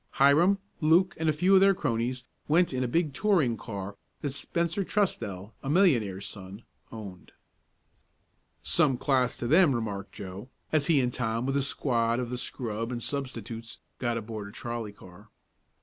[0.13, 4.31] Hiram, Luke and a few of their cronies went in a big touring car that
[4.33, 7.33] Spencer Trusdell, a millionaire's son, owned.
[8.63, 12.39] "Some class to them," remarked Joe, as he and Tom with a squad of the
[12.39, 15.29] scrub and substitutes, got aboard a trolley car.